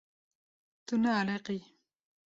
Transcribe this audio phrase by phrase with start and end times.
[0.85, 1.59] Tu naaliqî.